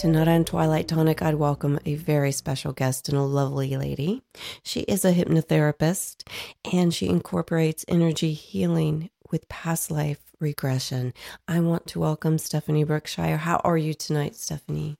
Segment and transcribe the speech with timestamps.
[0.00, 4.22] Tonight on Twilight Tonic, I'd welcome a very special guest and a lovely lady.
[4.62, 6.26] She is a hypnotherapist
[6.72, 11.12] and she incorporates energy healing with past life regression.
[11.46, 13.36] I want to welcome Stephanie Brookshire.
[13.36, 14.96] How are you tonight, Stephanie?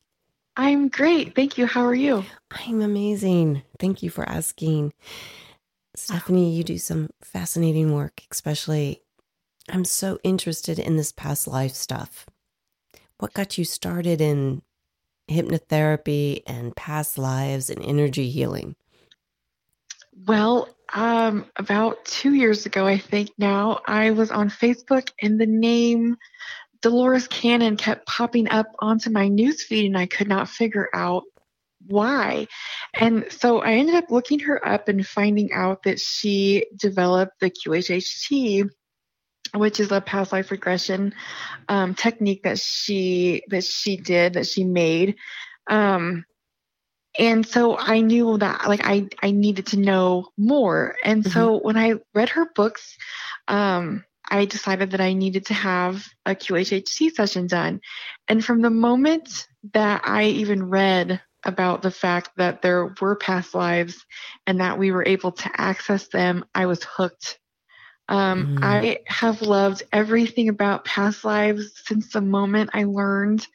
[0.55, 1.35] I'm great.
[1.35, 1.65] Thank you.
[1.65, 2.23] How are you?
[2.51, 3.63] I'm amazing.
[3.79, 4.93] Thank you for asking.
[5.97, 9.01] Stephanie, you do some fascinating work, especially
[9.67, 12.27] I'm so interested in this past life stuff.
[13.17, 14.61] What got you started in
[15.31, 18.75] hypnotherapy and past lives and energy healing?
[20.27, 25.47] Well, um, about two years ago, I think now, I was on Facebook and the
[25.47, 26.17] name
[26.83, 31.25] Dolores Cannon kept popping up onto my newsfeed and I could not figure out
[31.87, 32.47] why.
[32.95, 37.51] And so I ended up looking her up and finding out that she developed the
[37.51, 38.71] QHHT
[39.55, 41.15] which is a past life regression
[41.69, 45.17] um, technique that she that she did that she made.
[45.69, 46.25] Um,
[47.19, 50.97] and so i knew that like i i needed to know more.
[51.05, 51.33] And mm-hmm.
[51.33, 52.97] so when i read her books
[53.49, 57.81] um, i decided that i needed to have a QHHT session done.
[58.29, 63.55] And from the moment that i even read about the fact that there were past
[63.55, 64.05] lives
[64.47, 67.39] and that we were able to access them i was hooked
[68.11, 68.65] um, mm.
[68.65, 73.47] I have loved everything about past lives since the moment I learned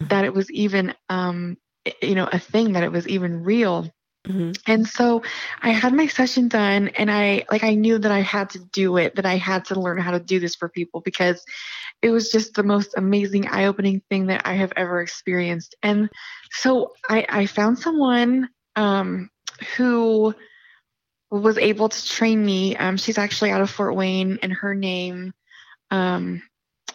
[0.00, 1.56] that it was even, um,
[2.02, 3.88] you know, a thing, that it was even real.
[4.26, 4.52] Mm-hmm.
[4.66, 5.22] And so
[5.60, 8.96] I had my session done and I like I knew that I had to do
[8.96, 11.44] it, that I had to learn how to do this for people because
[12.02, 15.76] it was just the most amazing eye-opening thing that I have ever experienced.
[15.82, 16.08] And
[16.50, 19.30] so I, I found someone um,
[19.76, 20.34] who
[21.32, 22.76] was able to train me.
[22.76, 25.32] Um, she's actually out of Fort Wayne, and her name,
[25.90, 26.42] um,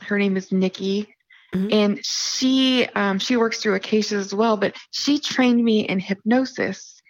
[0.01, 1.13] her name is Nikki,
[1.53, 1.69] mm-hmm.
[1.71, 4.55] and she um, she works through Acacia as well.
[4.55, 7.01] But she trained me in hypnosis,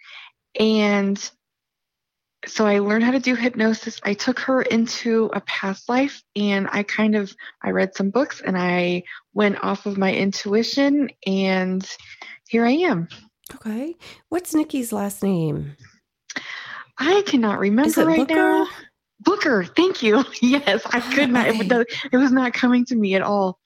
[0.58, 1.18] and
[2.46, 4.00] so I learned how to do hypnosis.
[4.02, 8.40] I took her into a past life, and I kind of I read some books,
[8.40, 9.02] and I
[9.34, 11.86] went off of my intuition, and
[12.48, 13.08] here I am.
[13.54, 13.96] Okay,
[14.30, 15.76] what's Nikki's last name?
[16.98, 18.34] I cannot remember right Booker?
[18.34, 18.68] now.
[19.20, 20.24] Booker, thank you.
[20.42, 21.48] Yes, I could not.
[21.48, 23.58] It, it was not coming to me at all.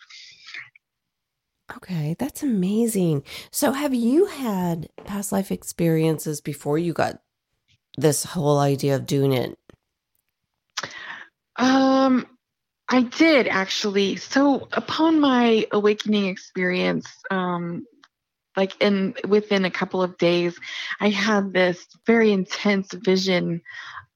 [1.76, 3.24] Okay, that's amazing.
[3.50, 7.20] So, have you had past life experiences before you got
[7.96, 9.58] this whole idea of doing it?
[11.56, 12.26] Um,
[12.88, 14.16] I did actually.
[14.16, 17.86] So, upon my awakening experience, um,
[18.56, 20.58] like in within a couple of days
[21.00, 23.60] i had this very intense vision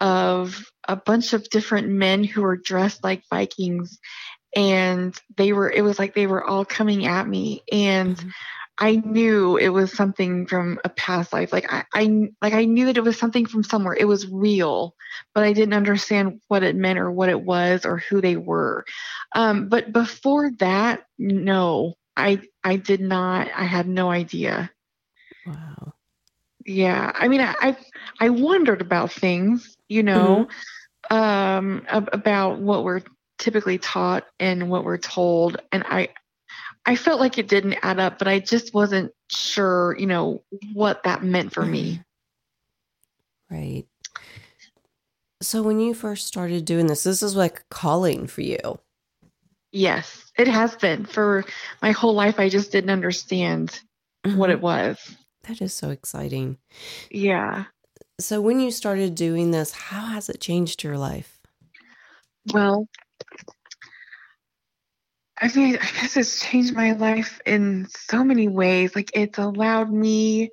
[0.00, 3.98] of a bunch of different men who were dressed like vikings
[4.54, 8.28] and they were it was like they were all coming at me and mm-hmm.
[8.78, 11.52] i knew it was something from a past life.
[11.52, 13.94] Like I, I like i knew that it was something from somewhere.
[13.94, 14.94] It was real
[15.34, 18.84] but i didn't understand what it meant or what it was or who they were.
[19.34, 23.48] Um, but before that no I I did not.
[23.54, 24.70] I had no idea.
[25.46, 25.94] Wow.
[26.64, 27.76] Yeah, I mean, I
[28.18, 30.48] I wondered about things, you know,
[31.10, 31.16] mm-hmm.
[31.16, 33.02] um, about what were
[33.38, 35.58] typically taught and what we're told.
[35.72, 36.08] And I,
[36.84, 40.42] I felt like it didn't add up, but I just wasn't sure, you know,
[40.72, 42.02] what that meant for me.
[43.50, 43.84] Right.
[45.42, 48.80] So when you first started doing this, this is like calling for you.
[49.72, 51.44] Yes, it has been for
[51.82, 52.38] my whole life.
[52.38, 53.80] I just didn't understand
[54.24, 54.36] mm-hmm.
[54.36, 54.98] what it was.
[55.44, 56.58] That is so exciting.
[57.10, 57.64] Yeah.
[58.18, 61.38] So when you started doing this, how has it changed your life?
[62.52, 62.88] Well,
[65.38, 68.94] I mean, I guess it's changed my life in so many ways.
[68.96, 70.50] Like it's allowed me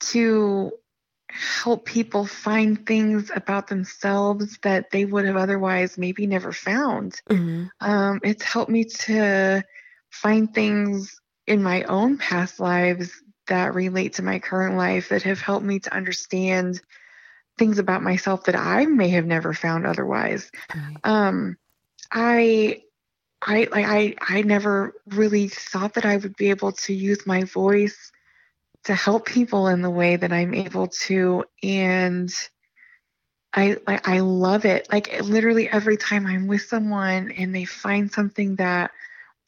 [0.00, 0.72] to
[1.32, 7.20] help people find things about themselves that they would have otherwise maybe never found.
[7.28, 7.64] Mm-hmm.
[7.80, 9.62] Um, it's helped me to
[10.10, 13.10] find things in my own past lives
[13.48, 16.80] that relate to my current life that have helped me to understand
[17.58, 20.50] things about myself that I may have never found otherwise.
[21.04, 21.56] Um,
[22.10, 22.82] I
[23.40, 27.44] I like I I never really thought that I would be able to use my
[27.44, 28.12] voice
[28.84, 32.30] to help people in the way that I'm able to and
[33.54, 34.88] I like I love it.
[34.90, 38.92] Like literally every time I'm with someone and they find something that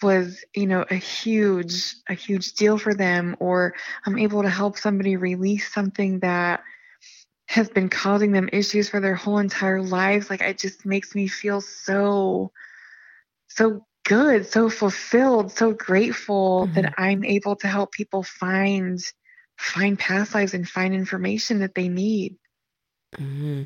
[0.02, 3.75] was, you know, a huge a huge deal for them or
[4.06, 6.62] I'm able to help somebody release something that
[7.46, 11.26] has been causing them issues for their whole entire lives, like it just makes me
[11.26, 12.52] feel so
[13.48, 16.75] so good, so fulfilled, so grateful mm-hmm.
[16.75, 18.98] that I'm able to help people find
[19.56, 22.36] find past lives and find information that they need.
[23.16, 23.62] Mm-hmm.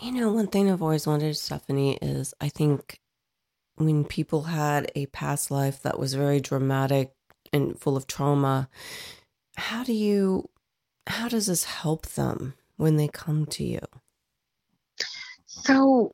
[0.00, 2.98] You know, one thing I've always wondered, Stephanie, is I think
[3.76, 7.12] when people had a past life that was very dramatic
[7.52, 8.68] and full of trauma,
[9.56, 10.48] how do you,
[11.06, 13.80] how does this help them when they come to you?
[15.46, 16.12] So,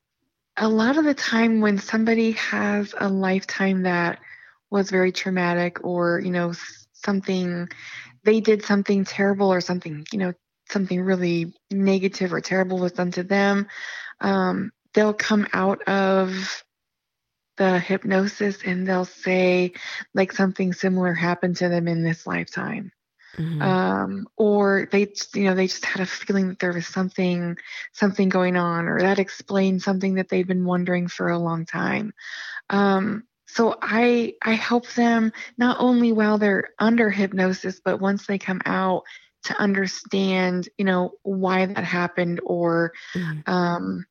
[0.57, 4.21] a lot of the time when somebody has a lifetime that
[4.71, 6.53] was very traumatic or, you know,
[7.05, 7.69] something
[8.25, 10.33] they did something terrible or something you know
[10.71, 13.67] something really negative or terrible was done to them
[14.21, 16.65] um, they'll come out of
[17.57, 19.73] the hypnosis and they'll say
[20.15, 22.91] like something similar happened to them in this lifetime
[23.37, 23.61] mm-hmm.
[23.61, 27.57] um, or they you know they just had a feeling that there was something
[27.93, 32.13] something going on or that explained something that they've been wondering for a long time
[32.71, 38.39] um, so I I help them not only while they're under hypnosis, but once they
[38.39, 39.03] come out
[39.45, 43.53] to understand, you know, why that happened or mm-hmm.
[43.53, 44.07] um,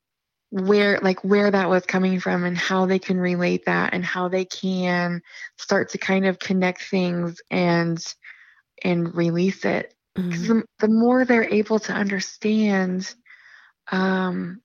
[0.51, 4.27] where like where that was coming from and how they can relate that and how
[4.27, 5.21] they can
[5.57, 8.03] start to kind of connect things and
[8.83, 9.93] and release it.
[10.13, 10.59] Because mm-hmm.
[10.59, 13.11] the, the more they're able to understand
[13.91, 14.61] um,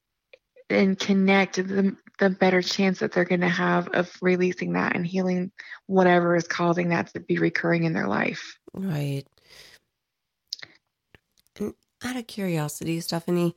[0.69, 5.07] and connect, the the better chance that they're going to have of releasing that and
[5.07, 5.51] healing
[5.87, 8.59] whatever is causing that to be recurring in their life.
[8.73, 9.25] Right.
[11.59, 13.55] And out of curiosity, Stephanie,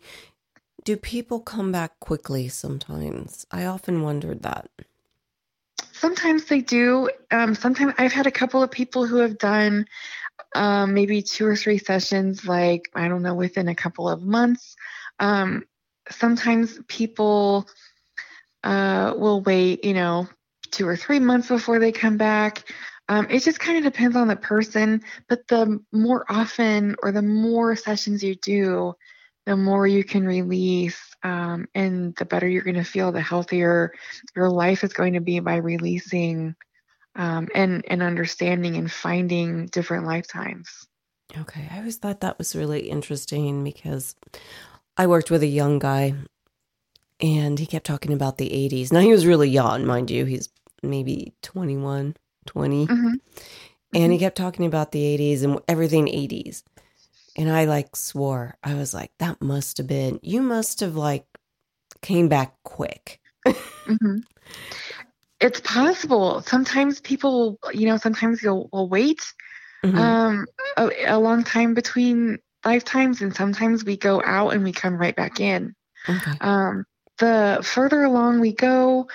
[0.84, 3.46] do people come back quickly sometimes?
[3.52, 4.70] I often wondered that.
[5.92, 7.10] Sometimes they do.
[7.32, 9.86] Um, sometimes I've had a couple of people who have done
[10.56, 14.76] um, maybe two or three sessions, like, I don't know, within a couple of months.
[15.20, 15.66] Um,
[16.10, 17.68] sometimes people
[18.64, 20.28] uh, will wait, you know,
[20.72, 22.70] two or three months before they come back.
[23.08, 27.24] Um, it just kind of depends on the person, but the more often or the
[27.24, 28.94] more sessions you do,
[29.48, 33.94] the more you can release um, and the better you're going to feel, the healthier
[34.36, 36.56] your life is going to be by releasing
[37.16, 40.70] um, and, and understanding and finding different lifetimes.
[41.36, 41.68] Okay.
[41.72, 44.16] I always thought that was really interesting because
[44.98, 46.14] I worked with a young guy
[47.22, 48.92] and he kept talking about the 80s.
[48.92, 50.26] Now he was really young, mind you.
[50.26, 50.50] He's
[50.82, 52.88] maybe 21, 20.
[52.88, 52.96] Mm-hmm.
[52.98, 53.20] And
[53.92, 54.18] he mm-hmm.
[54.20, 56.64] kept talking about the 80s and everything 80s.
[57.36, 58.58] And I like swore.
[58.64, 61.26] I was like, that must have been, you must have like
[62.02, 63.20] came back quick.
[63.46, 64.18] mm-hmm.
[65.40, 66.42] It's possible.
[66.42, 69.22] Sometimes people, you know, sometimes you'll will wait
[69.84, 69.98] mm-hmm.
[69.98, 70.46] um,
[70.76, 75.16] a, a long time between lifetimes, and sometimes we go out and we come right
[75.16, 75.74] back in.
[76.10, 76.32] Okay.
[76.42, 76.86] Um,
[77.20, 79.08] the further along we go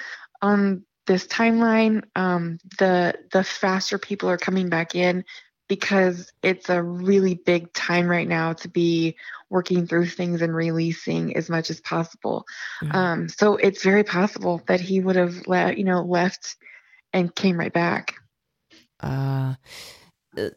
[0.42, 5.24] on this timeline, um, the the faster people are coming back in
[5.68, 9.16] because it's a really big time right now to be
[9.50, 12.44] working through things and releasing as much as possible.
[12.82, 12.96] Mm-hmm.
[12.96, 16.56] Um, so it's very possible that he would have let you know left
[17.12, 18.14] and came right back.
[19.00, 19.54] Uh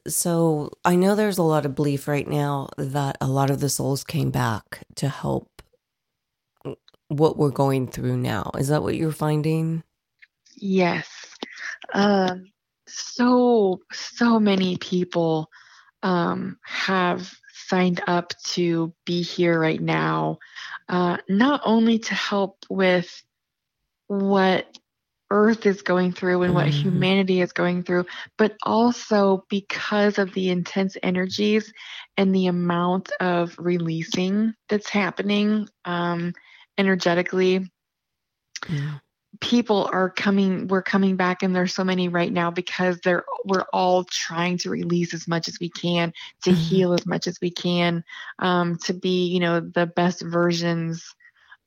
[0.08, 3.70] so I know there's a lot of belief right now that a lot of the
[3.70, 5.57] souls came back to help
[7.10, 8.52] what we're going through now.
[8.58, 9.84] Is that what you're finding?
[10.56, 11.08] Yes.
[11.94, 12.46] Um,
[12.88, 15.50] so, so many people
[16.04, 20.40] um, have signed up to be here right now,
[20.90, 23.22] uh, not only to help with
[24.08, 24.78] what
[25.30, 26.84] Earth is going through and what mm-hmm.
[26.84, 28.06] humanity is going through,
[28.38, 31.74] but also because of the intense energies
[32.16, 36.34] and the amount of releasing that's happening um,
[36.78, 37.70] energetically.
[38.70, 39.00] Yeah.
[39.40, 43.66] People are coming, we're coming back, and there's so many right now because they're we're
[43.72, 46.12] all trying to release as much as we can,
[46.44, 46.60] to mm-hmm.
[46.60, 48.04] heal as much as we can,
[48.40, 51.04] um, to be, you know, the best versions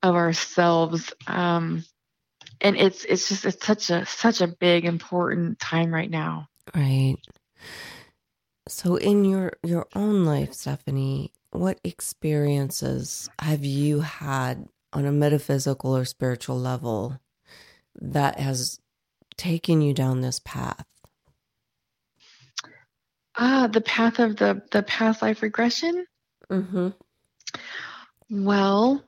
[0.03, 1.13] of ourselves.
[1.29, 1.85] Um,
[2.61, 7.17] and it's it's just it's such a such a big important time right now right
[8.69, 15.97] so in your your own life stephanie what experiences have you had on a metaphysical
[15.97, 17.21] or spiritual level
[17.95, 18.81] that has
[19.37, 20.87] taken you down this path
[23.37, 26.05] ah the path of the the past life regression
[26.51, 26.89] mm-hmm.
[28.31, 29.03] well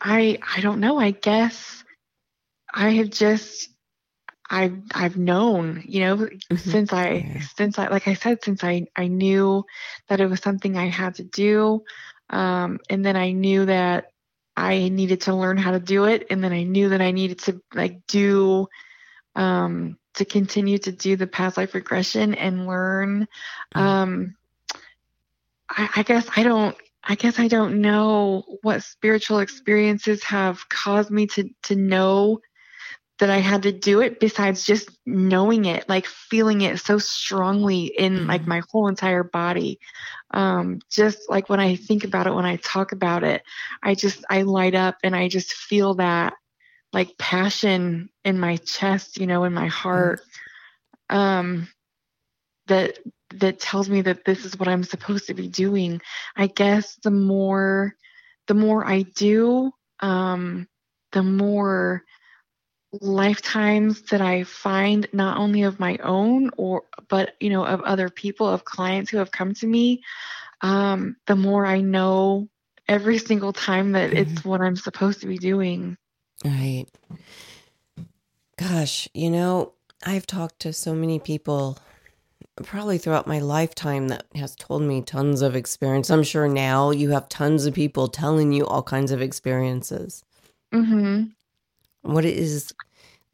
[0.00, 1.82] i i don't know i guess
[2.72, 3.68] I have just
[4.48, 6.56] I've I've known, you know, mm-hmm.
[6.56, 7.40] since I yeah.
[7.56, 9.64] since I like I said, since I I knew
[10.08, 11.82] that it was something I had to do,
[12.30, 14.11] um, and then I knew that
[14.56, 17.38] I needed to learn how to do it, and then I knew that I needed
[17.40, 18.68] to like do
[19.34, 23.28] um, to continue to do the past life regression and learn.
[23.74, 23.80] Mm-hmm.
[23.80, 24.36] Um,
[25.68, 31.10] I, I guess I don't I guess I don't know what spiritual experiences have caused
[31.10, 32.40] me to to know
[33.22, 37.84] that I had to do it besides just knowing it, like feeling it so strongly
[37.84, 38.28] in mm-hmm.
[38.28, 39.78] like my whole entire body.
[40.32, 43.44] Um, just like when I think about it, when I talk about it,
[43.80, 46.34] I just, I light up and I just feel that
[46.92, 50.20] like passion in my chest, you know, in my heart.
[51.08, 51.68] Um,
[52.66, 52.98] that,
[53.34, 56.02] that tells me that this is what I'm supposed to be doing.
[56.34, 57.94] I guess the more,
[58.48, 60.66] the more I do, um,
[61.12, 62.02] the more
[63.00, 68.10] lifetimes that I find not only of my own or but you know of other
[68.10, 70.02] people of clients who have come to me
[70.60, 72.48] um, the more I know
[72.88, 74.18] every single time that mm-hmm.
[74.18, 75.96] it's what I'm supposed to be doing.
[76.44, 76.86] Right.
[78.58, 79.72] Gosh you know
[80.04, 81.78] I've talked to so many people
[82.62, 86.10] probably throughout my lifetime that has told me tons of experience.
[86.10, 90.22] I'm sure now you have tons of people telling you all kinds of experiences.
[90.74, 91.30] Mm-hmm
[92.02, 92.72] what is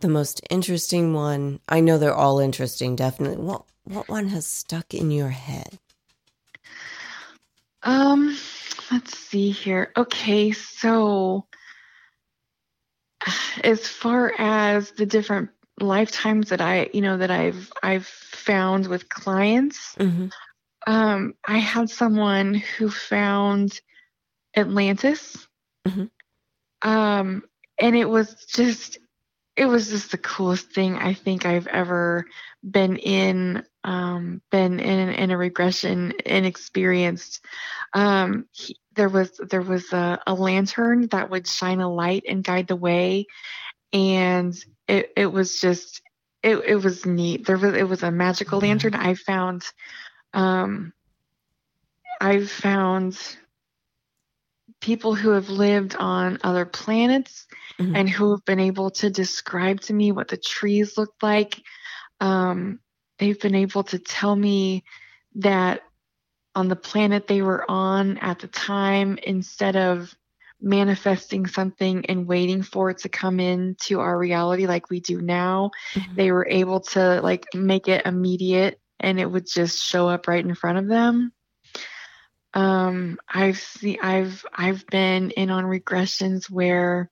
[0.01, 1.61] the most interesting one?
[1.69, 3.45] I know they're all interesting, definitely.
[3.45, 5.79] What what one has stuck in your head?
[7.83, 8.37] Um,
[8.91, 9.93] let's see here.
[9.97, 11.47] Okay, so
[13.65, 19.09] as far as the different lifetimes that I, you know, that I've I've found with
[19.09, 20.29] clients, mm-hmm.
[20.87, 23.81] um, I had someone who found
[24.57, 25.47] Atlantis.
[25.87, 26.89] Mm-hmm.
[26.89, 27.43] Um,
[27.79, 28.99] and it was just
[29.57, 32.27] it was just the coolest thing I think I've ever
[32.63, 37.45] been in um, been in, in a regression and experienced.
[37.93, 42.45] Um, he, there was there was a, a, lantern that would shine a light and
[42.45, 43.27] guide the way,
[43.93, 44.55] and
[44.87, 46.03] it it was just
[46.43, 47.47] it it was neat.
[47.47, 48.95] There was it was a magical lantern.
[48.95, 49.65] I found
[50.35, 50.93] um,
[52.21, 53.19] I found
[54.81, 57.47] people who have lived on other planets
[57.79, 57.97] mm-hmm.
[57.97, 61.61] and who have been able to describe to me what the trees look like.
[62.21, 62.81] Um,
[63.19, 64.85] they've been able to tell me
[65.37, 65.83] that
[66.55, 70.15] on the planet they were on at the time, instead of
[70.61, 75.71] manifesting something and waiting for it to come into our reality like we do now,
[75.95, 76.15] mm-hmm.
[76.15, 80.45] they were able to like make it immediate and it would just show up right
[80.45, 81.33] in front of them.
[82.59, 87.09] Um, I've seen, I've, I've been in on regressions where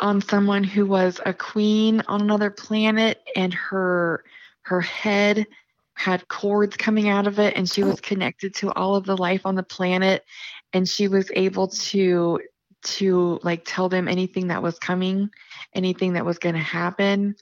[0.00, 4.24] on someone who was a queen on another planet and her
[4.62, 5.46] her head
[5.94, 8.02] had cords coming out of it and she was oh.
[8.02, 10.24] connected to all of the life on the planet
[10.72, 12.40] and she was able to
[12.82, 15.28] to like tell them anything that was coming
[15.74, 17.36] anything that was going to happen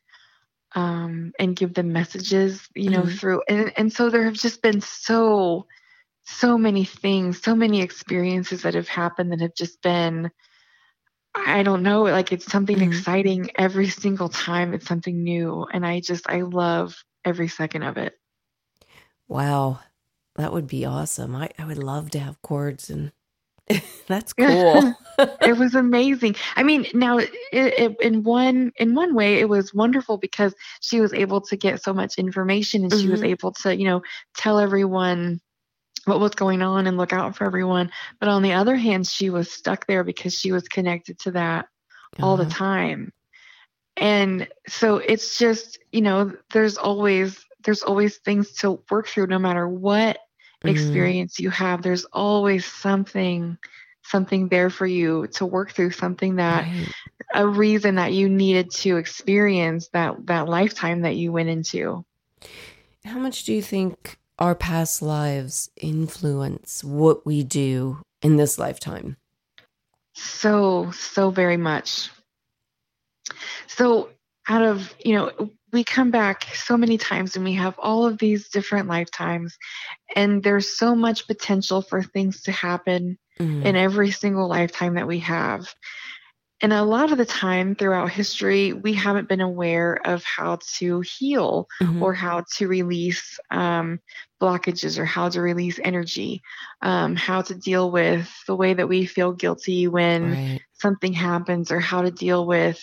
[0.74, 3.16] um and give them messages you know mm-hmm.
[3.16, 5.64] through and and so there have just been so
[6.36, 10.30] so many things so many experiences that have happened that have just been
[11.34, 12.90] I don't know, like it's something mm-hmm.
[12.90, 14.74] exciting every single time.
[14.74, 15.66] It's something new.
[15.72, 18.14] And I just, I love every second of it.
[19.28, 19.80] Wow.
[20.36, 21.36] That would be awesome.
[21.36, 23.12] I, I would love to have cords and
[24.06, 24.94] That's cool.
[25.18, 26.36] it was amazing.
[26.56, 31.00] I mean, now it, it, in one in one way, it was wonderful because she
[31.00, 33.02] was able to get so much information, and mm-hmm.
[33.02, 33.30] she was mm-hmm.
[33.30, 34.00] able to, you know,
[34.36, 35.40] tell everyone
[36.08, 37.90] what was going on and look out for everyone.
[38.18, 41.66] But on the other hand, she was stuck there because she was connected to that
[42.20, 43.12] all the time.
[43.96, 49.38] And so it's just, you know, there's always there's always things to work through no
[49.38, 50.68] matter what mm-hmm.
[50.68, 51.82] experience you have.
[51.82, 53.58] There's always something
[54.04, 56.88] something there for you to work through something that right.
[57.34, 62.04] a reason that you needed to experience that that lifetime that you went into
[63.04, 69.16] how much do you think our past lives influence what we do in this lifetime
[70.14, 72.10] so so very much
[73.66, 74.08] so
[74.48, 78.18] out of you know we come back so many times and we have all of
[78.18, 79.56] these different lifetimes
[80.16, 83.66] and there's so much potential for things to happen mm-hmm.
[83.66, 85.72] in every single lifetime that we have.
[86.60, 91.00] And a lot of the time throughout history, we haven't been aware of how to
[91.02, 92.02] heal mm-hmm.
[92.02, 94.00] or how to release um,
[94.40, 96.42] blockages or how to release energy,
[96.82, 100.60] um, how to deal with the way that we feel guilty when right.
[100.72, 102.82] something happens, or how to deal with,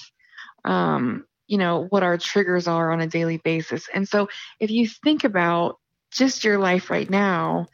[0.63, 3.89] um, you know, what our triggers are on a daily basis.
[3.93, 4.29] And so
[4.59, 5.79] if you think about
[6.11, 7.67] just your life right now,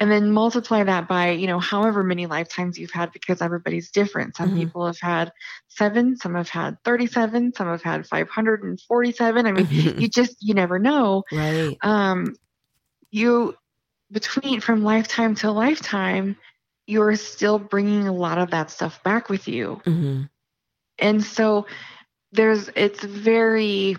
[0.00, 4.36] and then multiply that by you know however many lifetimes you've had because everybody's different
[4.36, 4.60] some mm-hmm.
[4.60, 5.32] people have had
[5.68, 9.98] seven some have had 37 some have had 547 i mean mm-hmm.
[10.00, 12.34] you just you never know right um
[13.10, 13.54] you
[14.10, 16.36] between from lifetime to lifetime
[16.86, 20.22] you're still bringing a lot of that stuff back with you mm-hmm.
[20.98, 21.66] and so
[22.32, 23.96] there's it's very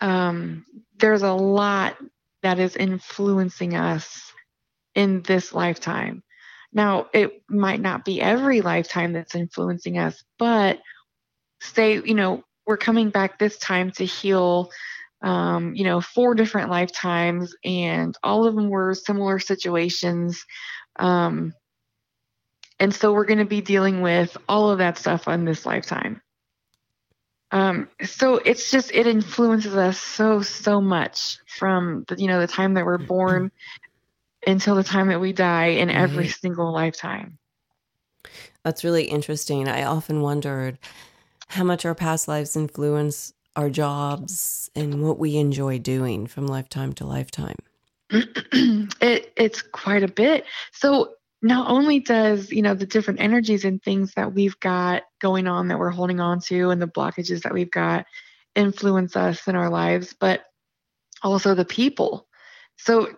[0.00, 0.64] um
[0.98, 1.96] there's a lot
[2.42, 4.32] that is influencing us
[4.96, 6.24] in this lifetime.
[6.72, 10.80] Now, it might not be every lifetime that's influencing us, but
[11.60, 14.70] say, you know, we're coming back this time to heal,
[15.22, 20.44] um, you know, four different lifetimes, and all of them were similar situations.
[20.98, 21.54] Um,
[22.80, 26.20] and so we're going to be dealing with all of that stuff on this lifetime.
[27.52, 32.48] Um, so it's just it influences us so so much from the you know the
[32.48, 33.52] time that we're born
[34.46, 37.38] until the time that we die in every single lifetime.
[38.62, 39.68] That's really interesting.
[39.68, 40.78] I often wondered
[41.48, 46.92] how much our past lives influence our jobs and what we enjoy doing from lifetime
[46.94, 47.56] to lifetime.
[48.10, 50.44] it, it's quite a bit.
[50.72, 55.46] So not only does you know the different energies and things that we've got going
[55.46, 58.06] on that we're holding on to and the blockages that we've got
[58.54, 60.44] influence us in our lives but
[61.22, 62.26] also the people
[62.76, 63.08] so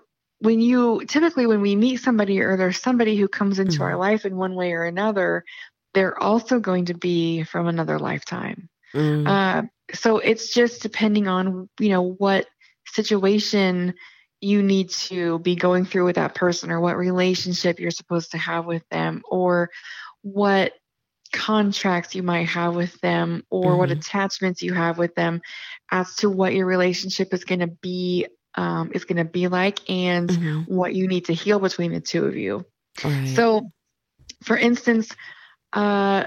[0.40, 3.82] when you typically when we meet somebody or there's somebody who comes into mm-hmm.
[3.82, 5.44] our life in one way or another
[5.94, 9.26] they're also going to be from another lifetime mm-hmm.
[9.26, 12.46] uh, so it's just depending on you know what
[12.86, 13.94] situation
[14.40, 18.38] you need to be going through with that person or what relationship you're supposed to
[18.38, 19.70] have with them or
[20.22, 20.72] what
[21.32, 23.78] contracts you might have with them or mm-hmm.
[23.78, 25.40] what attachments you have with them
[25.90, 28.26] as to what your relationship is going to be
[28.58, 30.74] um, is going to be like and mm-hmm.
[30.74, 32.66] what you need to heal between the two of you.
[33.04, 33.28] Right.
[33.28, 33.70] So,
[34.42, 35.14] for instance,
[35.72, 36.24] uh,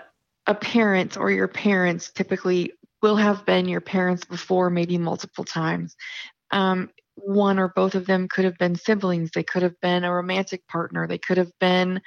[0.47, 5.97] a parent or your parents typically will have been your parents before, maybe multiple times.
[6.51, 10.13] Um, one or both of them could have been siblings, they could have been a
[10.13, 11.99] romantic partner, they could have been,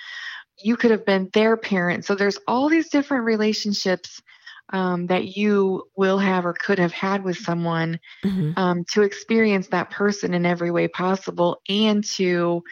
[0.59, 2.07] you could have been their parent.
[2.07, 4.23] So, there's all these different relationships
[4.71, 8.53] um, that you will have or could have had with someone mm-hmm.
[8.57, 12.63] um, to experience that person in every way possible and to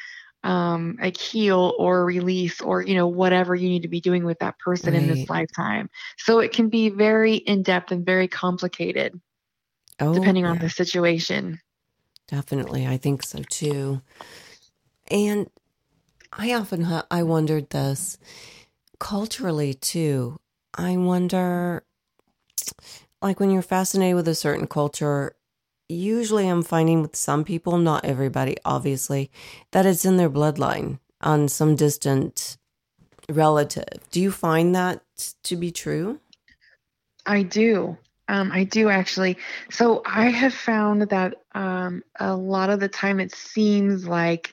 [0.45, 4.39] um, like heal or release or you know whatever you need to be doing with
[4.41, 5.03] that person right.
[5.03, 9.21] in this lifetime so it can be very in-depth and very complicated
[10.01, 10.51] oh, depending yeah.
[10.51, 11.61] on the situation
[12.27, 14.03] definitely i think so too
[15.13, 15.49] and
[16.33, 18.19] i often i wondered this
[18.99, 20.37] culturally too
[20.75, 21.85] I wonder,
[23.21, 25.35] like when you're fascinated with a certain culture,
[25.89, 29.31] usually I'm finding with some people, not everybody, obviously,
[29.73, 32.57] that it's in their bloodline on some distant
[33.29, 34.01] relative.
[34.11, 35.03] Do you find that
[35.45, 36.21] to be true?
[37.27, 37.97] I do.
[38.29, 39.37] Um, I do actually.
[39.71, 44.53] So I have found that um, a lot of the time it seems like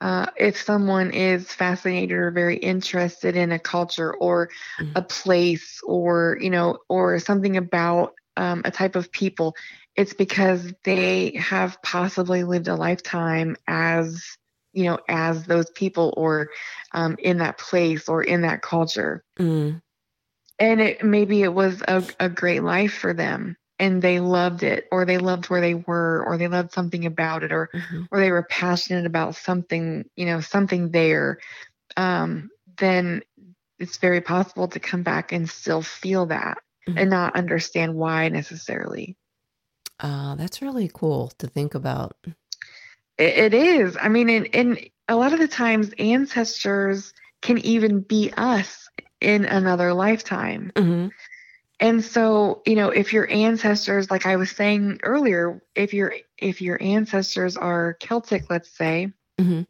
[0.00, 4.92] uh, if someone is fascinated or very interested in a culture or mm-hmm.
[4.96, 9.54] a place or you know or something about um, a type of people
[9.96, 14.38] it's because they have possibly lived a lifetime as
[14.72, 16.50] you know, as those people or
[16.92, 19.24] um, in that place or in that culture.
[19.38, 19.82] Mm.
[20.58, 24.86] And it maybe it was a, a great life for them and they loved it
[24.92, 28.20] or they loved where they were or they loved something about it or hmm or
[28.20, 31.38] they were passionate about something, you know, something there.
[31.96, 33.22] Um, then
[33.78, 36.98] it's very possible to come back and still feel that Mhm.
[36.98, 39.16] and not understand why necessarily.
[39.98, 42.16] Uh, that's really cool to think about.
[43.18, 43.96] It, it is.
[44.00, 47.12] I mean, and, and a lot of the times ancestors
[47.42, 48.88] can even be us
[49.20, 50.72] in another lifetime.
[50.76, 51.08] hmm
[51.80, 56.60] And so, you know, if your ancestors, like I was saying earlier, if your if
[56.60, 59.62] your ancestors are Celtic, let's say, hmm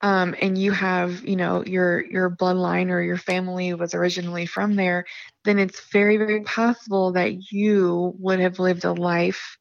[0.00, 4.74] um, and you have, you know, your your bloodline or your family was originally from
[4.74, 5.04] there,
[5.44, 9.58] then it's very, very possible that you would have lived a life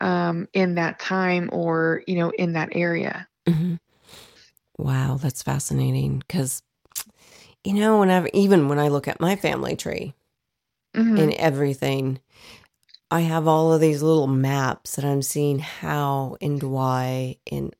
[0.00, 3.26] um, in that time or, you know, in that area.
[3.48, 3.74] hmm
[4.78, 6.20] Wow, that's fascinating.
[6.20, 6.62] Because,
[7.64, 10.14] you know, whenever, even when I look at my family tree
[10.94, 11.18] Mhm.
[11.20, 12.20] and everything,
[13.10, 17.74] I have all of these little maps that I'm seeing how and why, and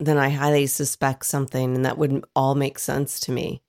[0.00, 3.62] then I highly suspect something, and that wouldn't all make sense to me.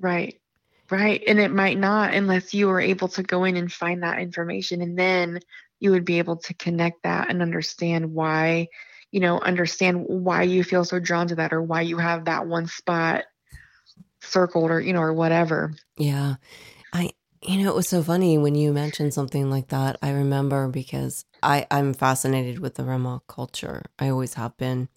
[0.00, 0.40] Right.
[0.90, 1.22] Right.
[1.26, 4.82] And it might not unless you were able to go in and find that information.
[4.82, 5.40] And then
[5.80, 8.68] you would be able to connect that and understand why,
[9.10, 12.46] you know, understand why you feel so drawn to that or why you have that
[12.46, 13.24] one spot
[14.22, 15.74] circled or, you know, or whatever.
[15.98, 16.36] Yeah.
[16.92, 17.12] I,
[17.46, 19.96] you know, it was so funny when you mentioned something like that.
[20.02, 23.84] I remember because I, I'm fascinated with the Roma culture.
[23.98, 24.88] I always have been.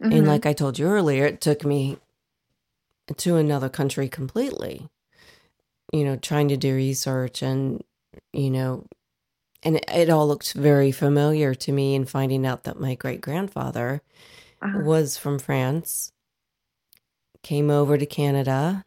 [0.00, 0.26] And Mhm.
[0.26, 1.98] like I told you earlier, it took me
[3.16, 4.88] to another country completely,
[5.92, 7.82] you know, trying to do research and,
[8.32, 8.86] you know,
[9.62, 13.20] and it, it all looked very familiar to me and finding out that my great
[13.20, 14.02] grandfather
[14.62, 14.80] Uh-huh.
[14.82, 16.12] was from France,
[17.42, 18.84] came over to Canada.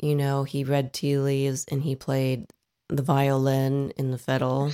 [0.00, 2.46] You know, he read tea leaves and he played
[2.88, 4.72] the violin and the fiddle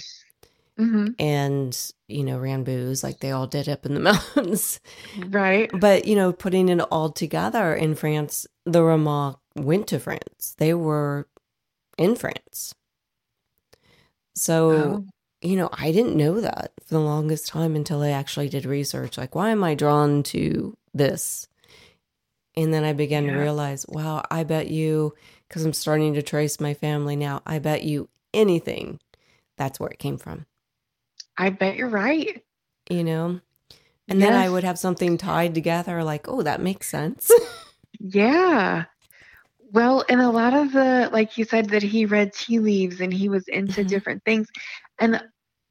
[0.79, 1.15] Mhm.
[1.19, 4.01] and, you know, ran booze like they all did up in the
[4.37, 4.81] mountains.
[5.29, 5.71] Right.
[5.79, 10.55] But, you know, putting it all together in France, the Roma went to France.
[10.59, 11.29] They were
[11.99, 12.75] in France.
[14.35, 15.05] So, Oh,
[15.43, 19.19] you know, I didn't know that for the longest time until I actually did research.
[19.19, 21.47] Like, why am I drawn to this?
[22.57, 25.15] And then I began to realize, wow, I bet you,
[25.49, 28.99] because I'm starting to trace my family now, I bet you anything
[29.57, 30.47] that's where it came from,
[31.37, 32.43] I bet you're right.
[32.91, 33.41] you know?
[34.09, 37.31] And then I would have something tied together, like, oh, that makes sense.
[38.01, 38.85] Yeah.
[39.73, 43.13] Well, and a lot of the, like you said, that he read tea leaves and
[43.13, 43.89] he was into Mhm.
[43.89, 44.49] different things.
[44.99, 45.23] And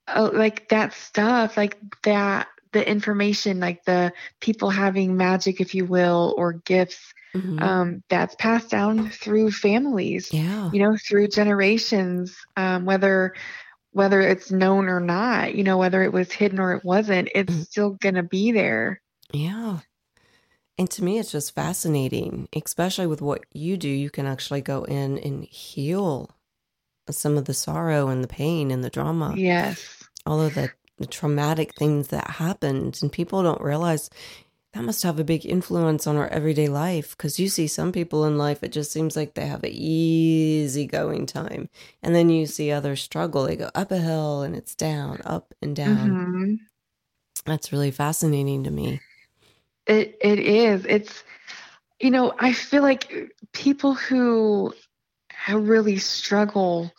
[0.08, 5.86] uh, like that stuff, like that, the information, like the people having magic, if you
[5.86, 7.62] will, or gifts, Mhm.
[7.62, 10.70] um, that's passed down through families, Yeah.
[10.72, 13.34] you know, through generations, um, whether
[13.92, 17.52] whether it's known or not, you know, whether it was hidden or it wasn't, it's
[17.52, 17.66] Mhm.
[17.66, 19.02] still gonna be there.
[19.34, 19.80] Yeah.
[20.78, 23.90] And to me, it's just fascinating, especially with what you do.
[23.90, 26.30] You can actually go in and heal
[27.10, 30.04] some of the sorrow and the pain and the drama, Yes.
[30.26, 33.00] all of the, the traumatic things that happened.
[33.02, 34.10] And people don't realize
[34.74, 38.26] that must have a big influence on our everyday life because you see some people
[38.26, 41.70] in life, it just seems like they have an easy going time.
[42.04, 43.46] And then you see others struggle.
[43.48, 46.18] They go up a hill and it's down, up and down.
[46.26, 46.70] hmm
[47.46, 49.02] That's really fascinating to me.
[49.88, 50.86] It it is.
[50.86, 51.24] It's
[52.00, 53.14] you know, I feel like
[53.54, 54.74] people who
[55.50, 56.92] really struggle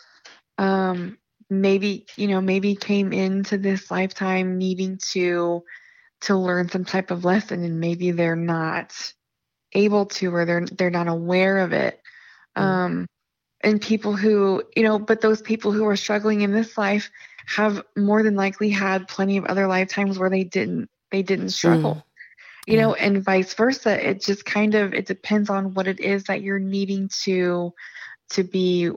[0.58, 1.18] um
[1.50, 5.64] maybe, you know, maybe came into this lifetime needing to
[6.22, 8.92] to learn some type of lesson and maybe they're not
[9.74, 12.00] able to or they're they're not aware of it.
[12.58, 12.62] Mm.
[12.62, 13.06] Um
[13.62, 17.10] and people who, you know, but those people who are struggling in this life
[17.46, 21.94] have more than likely had plenty of other lifetimes where they didn't they didn't struggle
[21.96, 22.02] Mm.
[22.66, 22.82] you Yeah.
[22.82, 26.42] know and vice versa it just kind of it depends on what it is that
[26.42, 27.72] you're needing to
[28.30, 28.90] to be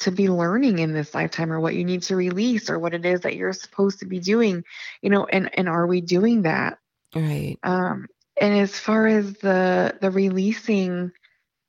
[0.00, 3.04] to be learning in this lifetime or what you need to release or what it
[3.04, 4.64] is that you're supposed to be doing
[5.02, 6.78] you know and and are we doing that
[7.14, 7.58] Right.
[7.62, 8.06] um
[8.40, 11.12] and as far as the the releasing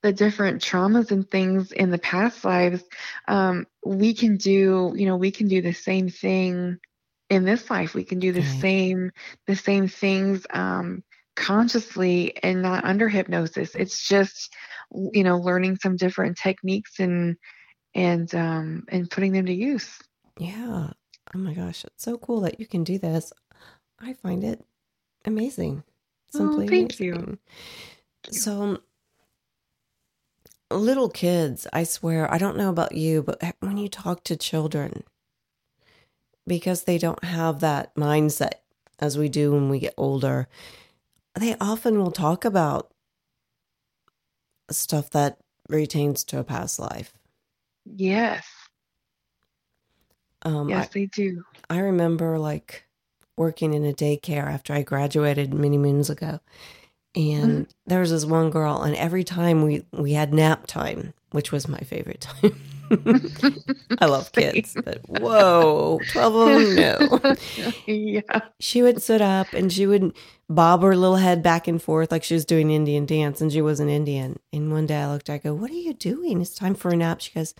[0.02, 2.82] the different traumas and things in the past lives
[3.28, 6.78] um we can do you know we can do the same thing
[7.30, 8.48] in this life we can do the Right.
[8.60, 9.10] same
[9.46, 11.02] the same things um
[11.36, 14.54] consciously and not under hypnosis it's just
[15.12, 17.36] you know learning some different techniques and
[17.94, 19.98] and um and putting them to use
[20.38, 20.90] Yeah.
[21.34, 23.32] Oh my gosh, it's so cool that you can do this.
[24.00, 24.64] I find it
[25.24, 25.82] amazing.
[26.34, 27.38] Oh, Simply thank you.
[28.30, 28.80] So,
[30.70, 35.04] little kids, I swear, I don't know about you, but when you talk to children,
[36.46, 38.52] because they don't have that mindset
[38.98, 40.48] as we do when we get older,
[41.38, 42.92] they often will talk about
[44.70, 47.12] stuff that retains to a past life.
[47.84, 48.46] Yes.
[50.42, 51.44] Um, Yes, they do.
[51.70, 52.86] I, I remember like
[53.36, 56.40] working in a daycare after I graduated many moons ago.
[57.14, 61.52] And there was this one girl, and every time we, we had nap time, which
[61.52, 62.58] was my favorite time.
[63.98, 67.34] I love kids, but whoa, 12 of them, no.
[67.86, 68.40] yeah.
[68.60, 70.14] She would sit up and she would
[70.48, 73.62] bob her little head back and forth like she was doing Indian dance, and she
[73.62, 74.38] was an Indian.
[74.52, 76.40] And one day I looked, I go, What are you doing?
[76.40, 77.20] It's time for a nap.
[77.20, 77.54] She goes,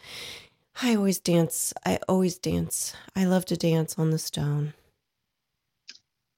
[0.80, 1.72] I always dance.
[1.84, 2.94] I always dance.
[3.14, 4.74] I love to dance on the stone.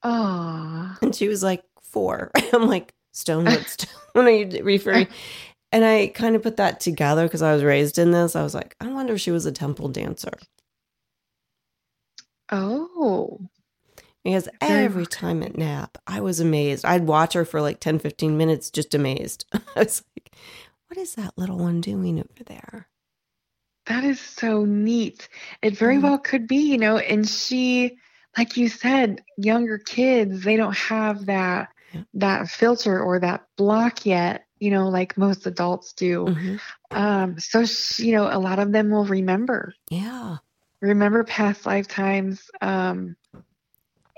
[0.02, 2.30] Oh, And she was like four.
[2.52, 5.06] I'm like, Stone, what stone are you referring?
[5.74, 8.36] And I kind of put that together because I was raised in this.
[8.36, 10.32] I was like, I wonder if she was a temple dancer.
[12.52, 13.40] oh,
[14.24, 16.84] Because every time at nap, I was amazed.
[16.84, 19.46] I'd watch her for like 10, 15 minutes, just amazed.
[19.54, 20.36] I was like,
[20.88, 22.88] what is that little one doing over there?
[23.86, 25.28] that is so neat.
[25.62, 27.98] It very well could be, you know, and she,
[28.38, 32.04] like you said, younger kids, they don't have that Yeah.
[32.14, 36.24] that filter or that block yet, you know, like most adults do.
[36.26, 36.60] Mhm.
[36.90, 39.74] Um, so she, you know, a lot of them will remember.
[39.90, 40.38] Yeah.
[40.80, 43.16] remember past lifetimes um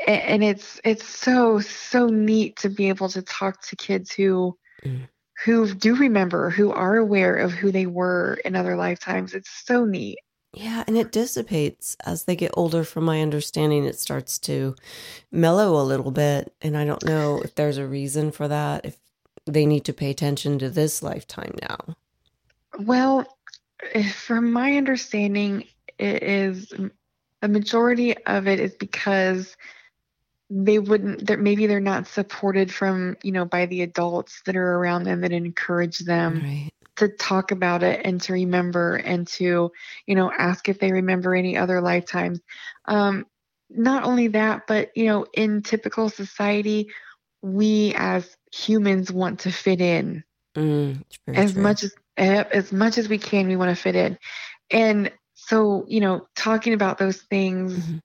[0.06, 5.08] and it's it's so so neat to be able to talk to kids who Mm.
[5.44, 9.84] who do remember who are aware of who they were in other lifetimes it's so
[9.84, 10.18] neat
[10.52, 10.84] Yeah.
[10.86, 12.82] And it dissipates as they get older.
[12.82, 14.74] From my understanding, it starts to
[15.30, 16.54] mellow a little bit.
[16.62, 18.96] And I don't know if there's a reason for that, if
[19.46, 21.96] they need to pay attention to this lifetime now.
[22.80, 23.26] well
[24.12, 25.64] from my understanding
[25.98, 26.72] it is
[27.42, 29.56] a majority of it is because
[30.48, 35.04] they wouldn't maybe they're not supported from you know by the adults that are around
[35.04, 36.70] them that encourage them Right.
[36.96, 39.70] to talk about it and to remember and to
[40.06, 42.40] you know ask if they remember any other lifetimes
[42.86, 43.26] um
[43.68, 46.88] not only that but you know in typical society
[47.46, 50.24] we as humans want to fit in
[50.56, 51.04] Mm,
[51.34, 51.62] as true.
[51.62, 54.18] much as eh, as much as we can we want to fit in
[54.70, 58.00] and so you know talking about those things Mhm.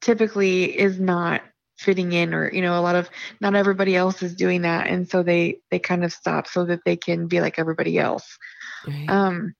[0.00, 1.42] typically is not
[1.76, 5.08] fitting in or you know a lot of not everybody else is doing that and
[5.08, 8.38] so they they kind of stop so that they can be like everybody else
[8.86, 9.06] Right.
[9.08, 9.54] um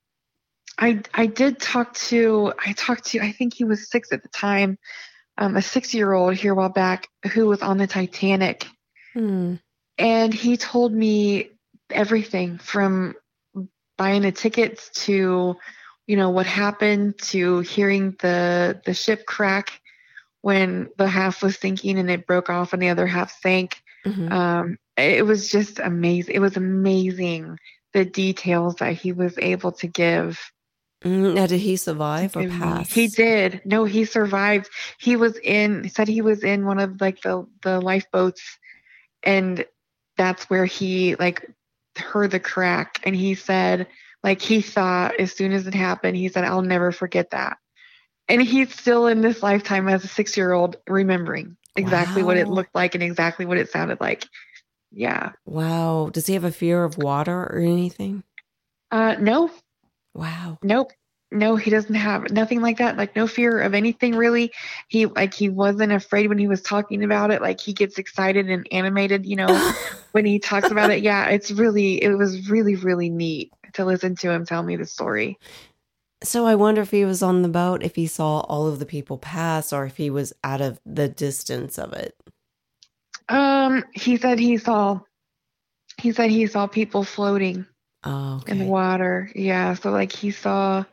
[0.78, 4.28] i i did talk to i talked to i think he was six at the
[4.30, 4.78] time
[5.38, 8.66] um, a six year old here a while back who was on the titanic
[9.14, 9.54] Hmm.
[9.96, 11.50] and he told me
[11.90, 13.14] everything from
[13.96, 15.56] buying the tickets to
[16.06, 19.80] you know what happened to hearing the the ship crack
[20.42, 24.32] when the half was sinking and it broke off and the other half sank Mhm.
[24.32, 27.58] um it was just amazing it was amazing
[27.92, 30.38] the details that he was able to give
[31.04, 32.90] Mm, now, did he survive or pass?
[32.92, 34.68] he did no he survived
[34.98, 38.58] he was in said he was in one of like the the lifeboats
[39.28, 39.66] and
[40.16, 41.48] that's where he like
[41.96, 43.86] heard the crack and he said
[44.24, 47.58] like he thought as soon as it happened he said i'll never forget that
[48.28, 52.48] and he's still in this lifetime as a six year old remembering exactly what it
[52.48, 54.26] looked like and exactly what it sounded like
[54.90, 56.10] yeah Wow.
[56.12, 58.22] Does he have a fear of water or anything?
[58.90, 59.50] uh no
[60.14, 60.58] Wow.
[60.62, 60.92] Nope.
[61.30, 62.96] No, he doesn't have nothing like that.
[62.96, 64.50] Like no fear of anything really.
[64.88, 67.42] He like he wasn't afraid when he was talking about it.
[67.42, 69.72] Like he gets excited and animated, you know,
[70.12, 71.02] when he talks about it.
[71.02, 74.86] Yeah, it's really it was really really neat to listen to him tell me the
[74.86, 75.38] story.
[76.24, 78.86] so I wonder if he was on the boat, if he saw all of the
[78.86, 82.16] people pass, or if he was out of the distance of it.
[83.28, 85.00] Um, he said he saw
[85.98, 87.66] he said he saw people floating
[88.04, 89.30] Oh, in the water.
[89.34, 90.84] Yeah, so like he saw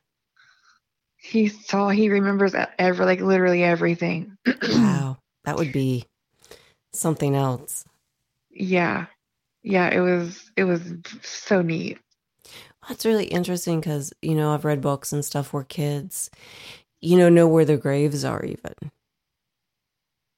[1.32, 4.38] he saw he remembers ever like literally everything.
[4.70, 5.18] wow.
[5.46, 6.06] That would be
[6.94, 7.86] something else.
[8.50, 9.08] yeah.
[9.64, 10.82] Yeah, it was it was
[11.24, 12.00] so neat.
[12.88, 16.30] That's really interesting because, you know, I've read books and stuff where kids,
[17.02, 18.92] you know, know where their graves are, even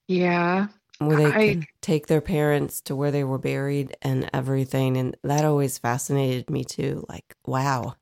[0.08, 0.68] Yeah.
[1.00, 4.98] where they I- can take their parents to where they were buried and everything.
[4.98, 7.06] And that always fascinated me too.
[7.10, 7.96] Like, wow.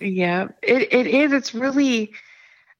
[0.00, 1.32] Yeah, it, it is.
[1.32, 2.12] It's really,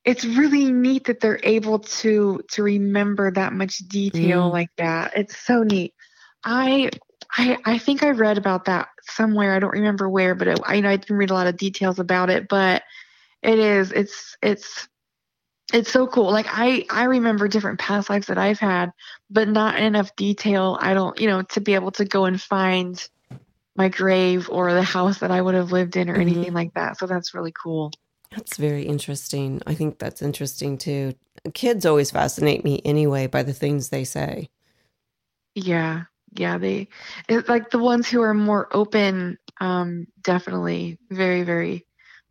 [0.05, 4.53] it's really neat that they're able to to remember that much detail Mm.
[4.53, 5.13] like that.
[5.17, 5.95] It's so neat.
[6.45, 6.91] I
[7.37, 9.55] I I think I read about that somewhere.
[9.55, 11.57] I don't remember where, but it, I you know I didn't read a lot of
[11.57, 12.49] details about it.
[12.49, 12.83] But
[13.43, 14.89] it is it's it's
[15.73, 16.31] it's so cool.
[16.33, 18.93] Like I I remember different past lives that I've had,
[19.31, 20.79] but not enough detail.
[20.81, 23.03] I don't you know to be able to go and find
[23.81, 26.21] my grave or the house that I would have lived in or Mhm.
[26.21, 26.99] anything like that.
[26.99, 27.93] So that's really cool.
[28.37, 29.63] That's very interesting.
[29.67, 31.15] I think that's interesting too.
[31.55, 34.51] Kids always fascinate me anyway by the things they say.
[35.55, 36.59] Yeah, yeah.
[36.59, 36.89] They
[37.29, 39.39] it, like the ones who are more open.
[39.61, 41.87] Um, definitely very very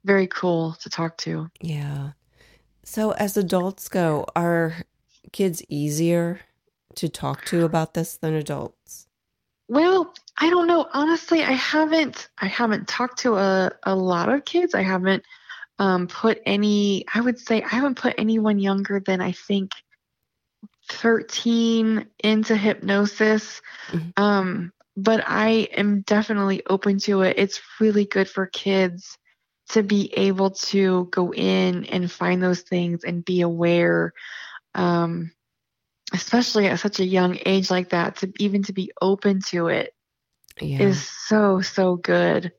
[0.05, 1.49] very cool to talk to.
[1.61, 2.11] Yeah.
[2.83, 4.77] So, as adults go, are
[5.31, 6.39] kids easier
[6.95, 9.08] to talk to about this than adults?
[9.69, 10.87] Well, I don't know.
[10.91, 14.73] Honestly, I haven't I haven't talked to a, a lot of kids.
[14.73, 15.23] I haven't
[15.77, 19.71] um, put any I would say I haven't put anyone younger than I think
[20.89, 23.61] 13 into hypnosis.
[23.91, 24.13] Mhm.
[24.17, 27.37] Um, but I am definitely open to it.
[27.37, 29.17] It's really good for kids
[29.69, 34.13] to be able to go in and find those things and be aware
[34.75, 35.31] um,
[36.13, 39.93] especially at such a young age like that to even to be open to it
[40.59, 40.81] Yeah.
[40.81, 42.51] is so so good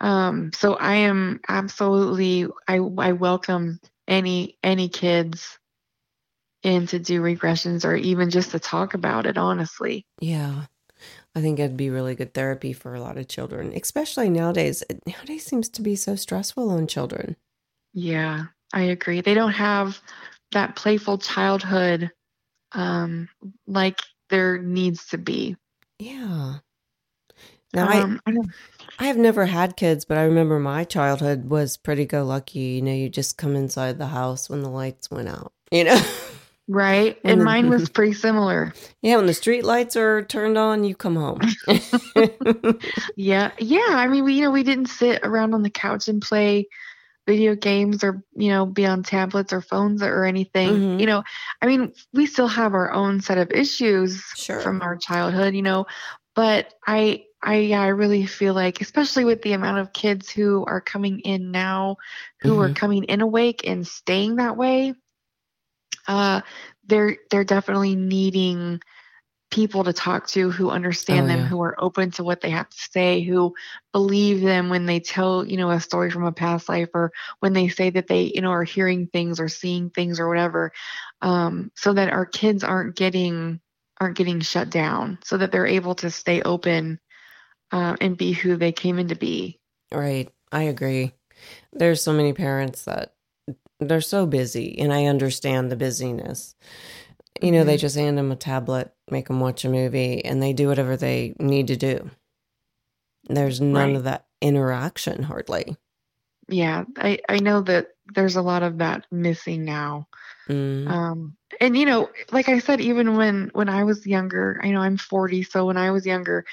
[0.00, 5.58] um so i am absolutely i i welcome any any kids
[6.62, 10.66] in to do regressions or even just to talk about it honestly yeah.
[11.34, 14.82] I think it'd be really good therapy for a lot of children, especially nowadays.
[14.90, 17.36] It nowadays seems to be so stressful on children.
[17.92, 19.98] yeah i agree they don't have
[20.52, 22.10] that playful childhood
[22.72, 23.28] um
[23.66, 25.56] like there needs to be
[25.98, 26.56] Yeah.
[27.72, 28.34] Now, I, um, I
[28.98, 32.58] I have never had kids, but I remember my childhood was pretty go lucky.
[32.58, 36.00] You know, you just come inside the house when the lights went out, you know?
[36.68, 40.56] right And and then- mine was pretty similar yeah, when the street lights are turned
[40.58, 41.40] on, you come home.
[43.16, 43.80] Yeah, yeah.
[43.90, 46.68] I mean, we you know we didn't sit around on the couch and play
[47.26, 50.82] video games or you know be on tablets or phones or anything.
[50.82, 50.98] Mhm.
[50.98, 51.22] You know,
[51.62, 54.60] I mean, we still have our own set of issues Sure.
[54.60, 55.54] from our childhood.
[55.54, 55.86] You know,
[56.34, 60.64] but I I yeah, I really feel like, especially with the amount of kids who
[60.66, 61.96] are coming in now,
[62.42, 62.74] who are Mhm.
[62.74, 64.94] coming in awake and staying that way,
[66.08, 66.40] uh,
[66.86, 68.80] they're they're definitely needing
[69.50, 71.46] people to talk to who understand Oh, them, yeah.
[71.46, 73.54] who are open to what they have to say, who
[73.92, 77.52] believe them when they tell, you know, a story from a past life or when
[77.52, 80.72] they say that they, you know, are hearing things or seeing things or whatever.
[81.20, 83.60] Um, so that our kids aren't getting
[84.00, 86.98] aren't getting shut down, so that they're able to stay open
[87.70, 89.58] uh, and be who they came in to be.
[89.92, 90.30] Right.
[90.52, 91.12] I agree.
[91.72, 93.14] There's so many parents that
[93.78, 96.54] they're so busy, and I understand the busyness.
[97.40, 97.80] You know, they Mhm.
[97.80, 101.34] just hand them a tablet, make them watch a movie, and they do whatever they
[101.38, 102.10] need to do.
[103.28, 103.96] There's none Right.
[103.96, 105.76] of that interaction hardly.
[106.48, 110.08] Yeah, I, I know that there's a lot of that missing now.
[110.48, 110.90] Mm.
[110.90, 114.80] Um, and you know, like I said, even when when I was younger, I know
[114.80, 116.44] I'm 40, so when I was younger,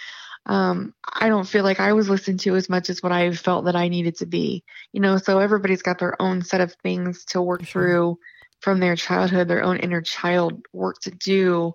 [0.46, 3.66] um, I don't feel like I was listened to as much as what I felt
[3.66, 4.64] that I needed to be.
[4.94, 7.72] You know, so everybody's got their own set of things to work Sure.
[7.72, 8.20] through
[8.62, 11.74] from their childhood, their own inner child work to do.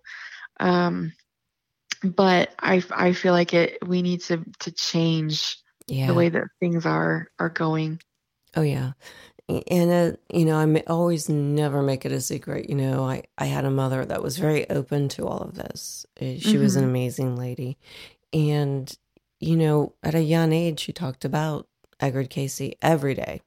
[0.61, 1.12] Um,
[2.03, 6.07] but I I feel like it we need to to change yeah.
[6.09, 8.01] the way that things are are going.
[8.57, 8.92] Oh yeah.
[9.49, 12.68] And uh, you know, I always never make it a secret.
[12.71, 16.07] You know, I I had a mother that was very open to all of this.
[16.21, 16.88] Uh, She was an Mhm.
[16.88, 17.79] amazing lady,
[18.33, 18.97] and
[19.40, 21.68] you know, at a young age, she talked about
[22.01, 23.42] Edgar Cayce every day.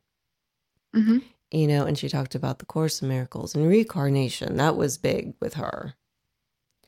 [0.93, 1.19] hmm
[1.51, 4.57] You know, and she talked about the Course in Miracles and reincarnation.
[4.57, 5.93] That was big with her.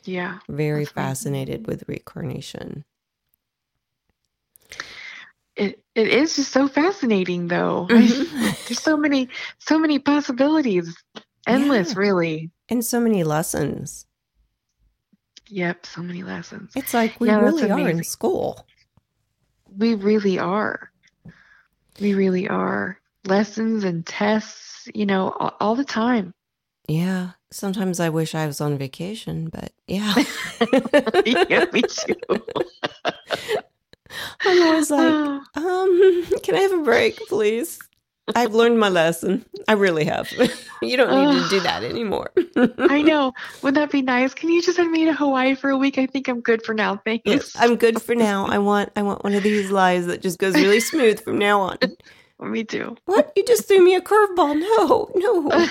[0.03, 0.39] Yeah.
[0.49, 1.03] Very That's right.
[1.03, 2.83] fascinated with reincarnation.
[5.55, 7.87] It it is just so fascinating though.
[7.89, 8.59] Mhm.
[8.67, 10.95] There's so many so many possibilities.
[11.47, 11.99] Endless, Yeah.
[11.99, 12.51] really.
[12.69, 14.05] and so many lessons.
[15.49, 16.73] Yep, so many lessons.
[16.75, 18.67] It's like we Yeah, really are in school.
[19.77, 20.91] We really are.
[22.01, 22.99] We really are.
[23.27, 26.33] Lessons and tests, you know, all, all the time.
[26.87, 27.31] Yeah.
[27.51, 30.13] Sometimes I wish I was on vacation, but yeah.
[31.25, 32.15] yeah, me too.
[34.41, 35.13] I'm always like,
[35.55, 37.79] um, can I have a break, please?
[38.35, 39.45] I've learned my lesson.
[39.69, 40.29] I really have.
[40.81, 42.31] you don't need to do that anymore.
[42.77, 43.33] I know.
[43.61, 44.33] Wouldn't that be nice?
[44.33, 45.97] Can you just send me to Hawaii for a week?
[45.97, 46.97] I think I'm good for now.
[47.05, 47.23] Thanks.
[47.25, 48.45] Yes, I'm good for now.
[48.45, 51.61] I want I want one of these lives that just goes really smooth from now
[51.61, 51.77] on.
[52.45, 52.95] Me too.
[53.05, 53.31] What?
[53.35, 54.59] You just threw me a curveball.
[54.59, 55.67] No, no.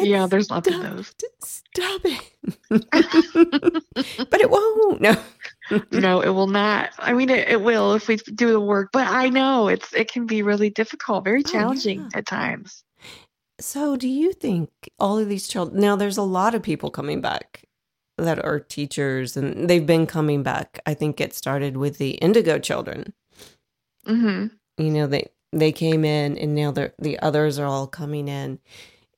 [0.00, 1.14] yeah, there's lots of those.
[1.42, 2.20] Stop it.
[4.30, 5.00] but it won't.
[5.00, 5.16] No.
[5.90, 6.90] no, it will not.
[6.98, 10.10] I mean, it, it, will if we do the work, but I know it's it
[10.12, 12.18] can be really difficult, very challenging oh, yeah.
[12.18, 12.84] at times.
[13.60, 15.96] So, do you think all of these children now?
[15.96, 17.64] There's a lot of people coming back
[18.18, 20.80] that are teachers, and they've been coming back.
[20.86, 23.12] I think it started with the Indigo children.
[24.06, 24.46] Mm-hmm.
[24.82, 28.58] You know, they they came in, and now the the others are all coming in,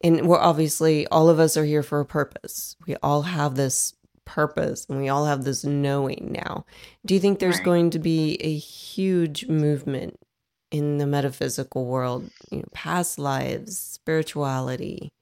[0.02, 2.76] and we're obviously all of us are here for a purpose.
[2.86, 6.66] We all have this purpose, and we all have this knowing now.
[7.04, 7.64] Do you think there's right.
[7.64, 10.18] going to be a huge movement
[10.70, 12.28] in the metaphysical world?
[12.50, 15.12] You know, past lives, spirituality.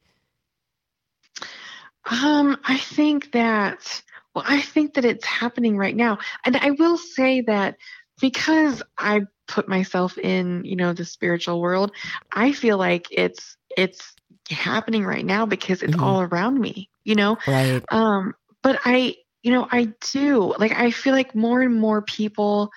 [2.10, 4.02] Um, I think that,
[4.34, 6.18] well, I think that it's happening right now.
[6.44, 7.76] And I will say that
[8.20, 11.92] because I put myself in, you know, the spiritual world,
[12.32, 14.14] I feel like it's, it's
[14.50, 16.04] happening right now because it's mm-hmm.
[16.04, 17.36] all around me, you know?
[17.46, 17.82] Right.
[17.90, 22.70] Um, but I, you know, I do like, I feel like more and more people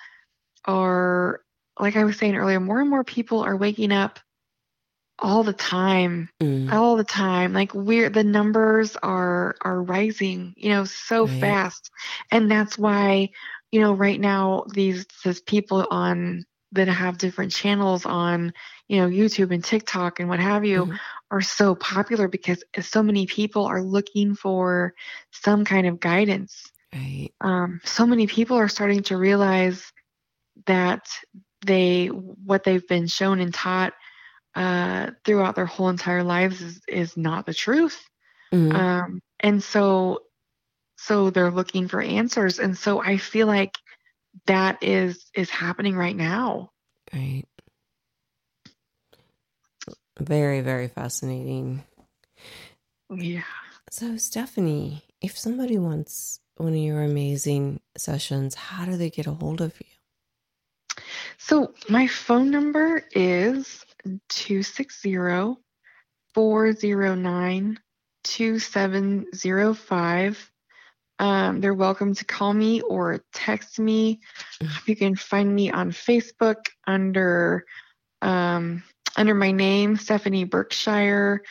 [0.64, 1.40] are,
[1.80, 4.18] like I was saying earlier, more and more people are waking up
[5.18, 6.72] all the time mm.
[6.72, 11.40] all the time like we're the numbers are are rising you know so right.
[11.40, 11.90] fast
[12.30, 13.28] and that's why
[13.72, 18.52] you know right now these these people on that have different channels on
[18.88, 20.96] you know youtube and tiktok and what have you mm-hmm.
[21.30, 24.94] are so popular because so many people are looking for
[25.30, 29.92] some kind of guidance right um, so many people are starting to realize
[30.66, 31.06] that
[31.64, 33.92] they what they've been shown and taught
[34.58, 38.00] uh, throughout their whole entire lives is, is not the truth.
[38.52, 38.74] Mm-hmm.
[38.74, 40.22] Um, and so,
[40.96, 42.58] so they're looking for answers.
[42.58, 43.74] And so I feel like
[44.46, 46.70] that is, is happening right now.
[47.12, 47.44] Right.
[50.18, 51.84] Very, very fascinating.
[53.10, 53.42] Yeah.
[53.90, 59.32] So, Stephanie, if somebody wants one of your amazing sessions, how do they get a
[59.32, 59.86] hold of you?
[61.38, 63.84] So, my phone number is
[64.28, 65.56] 260
[66.34, 67.78] 409
[68.24, 70.52] 2705.
[71.18, 74.20] Um, they're welcome to call me or text me.
[74.86, 77.64] You can find me on Facebook under
[78.22, 78.82] um,
[79.16, 81.42] under my name, Stephanie Berkshire,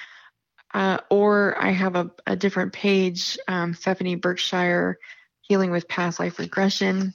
[0.74, 5.00] uh, or I have a, a different page, um, Stephanie Berkshire
[5.42, 7.14] Healing with Past Life Regression.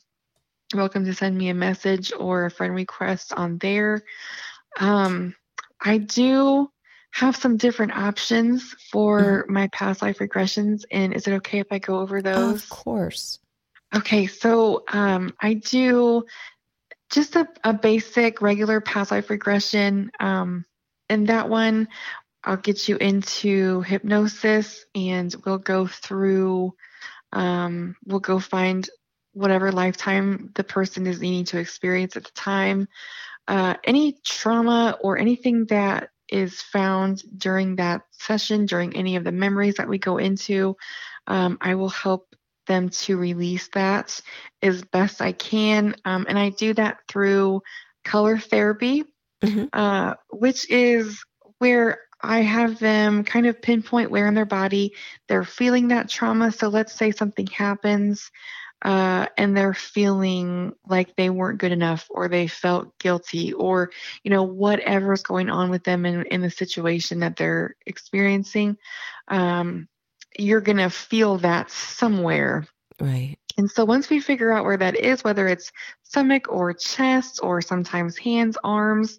[0.75, 4.03] welcome to send me a message or a friend request on there.
[4.81, 5.35] Um,
[5.81, 6.72] I do
[7.13, 9.53] have some different options for mm-hmm.
[9.53, 10.85] my past life regressions.
[10.91, 12.63] And is it okay if I go over those?
[12.63, 13.39] Of course.
[13.95, 16.25] Okay, so um, I do
[17.11, 20.11] just a, a, basic regular past life regression.
[20.19, 20.65] Um,
[21.11, 21.89] and that one,
[22.43, 26.75] I'll get you into hypnosis and we'll go through,
[27.33, 28.89] um, we'll go find
[29.35, 32.89] whatever lifetime the person is needing to experience at the time
[33.49, 39.33] uh, any trauma or anything that is found during that session, during any of the
[39.33, 40.77] memories that we go into,
[41.27, 42.35] um, I will help
[42.67, 44.21] them to release that
[44.63, 45.95] as best I can.
[46.05, 47.63] Um, and I do that through
[48.05, 49.05] color therapy,
[49.43, 49.67] mm-hmm.
[49.73, 51.23] uh, which is
[51.59, 54.95] where I have them kind of pinpoint where in their body
[55.29, 56.53] they're feeling that trauma.
[56.53, 58.31] So let's say something happens
[58.83, 63.91] uh, and they're feeling like they weren't good enough or they felt guilty or
[64.25, 68.77] you know whatever's going on with them in, in the situation that they're experiencing
[69.29, 69.89] um,
[70.39, 72.67] you're going to feel that somewhere.
[73.01, 73.37] Right.
[73.59, 75.73] And so once we figure out where that is whether it's
[76.03, 79.19] stomach or chest or sometimes hands arms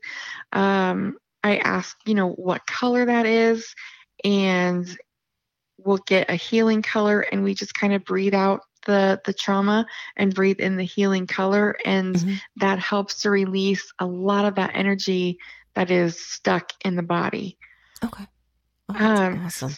[0.52, 3.76] um, i ask you know what color that is
[4.24, 4.98] and
[5.78, 9.86] we'll get a healing color and we just kind of breathe out the the trauma
[10.16, 12.34] and breathe in the healing color and mm-hmm.
[12.58, 15.38] that helps to release a lot of that energy
[15.76, 17.58] that is stuck in the body
[18.04, 18.28] okay
[18.90, 19.74] oh, um, awesome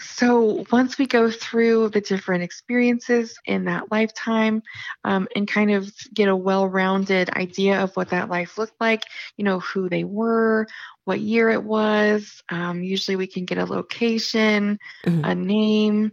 [0.00, 4.62] so once we go through the different experiences in that lifetime
[5.02, 9.02] um, and kind of get a well-rounded idea of what that life looked like
[9.36, 10.66] you know who they were
[11.04, 15.24] what year it was um, usually we can get a location mm-hmm.
[15.24, 16.12] a name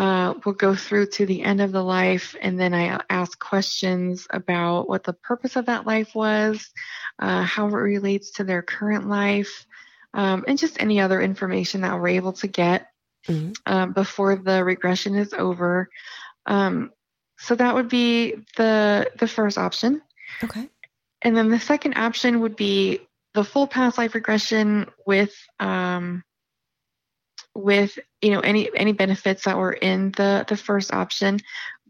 [0.00, 4.26] uh, we'll go through to the end of the life, and then I ask questions
[4.30, 6.70] about what the purpose of that life was,
[7.18, 9.66] uh, how it relates to their current life,
[10.14, 12.86] um, and just any other information that we're able to get
[13.28, 13.52] mm-hmm.
[13.66, 15.90] um, before the regression is over.
[16.46, 16.92] Um,
[17.38, 20.00] so that would be the the first option.
[20.42, 20.70] Okay.
[21.20, 23.00] And then the second option would be
[23.34, 26.22] the full past life regression with um,
[27.54, 31.40] with you know any any benefits that were in the the first option.